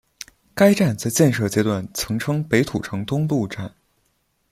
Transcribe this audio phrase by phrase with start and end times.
[0.55, 3.71] 该站在建设阶段曾称北土城东路站。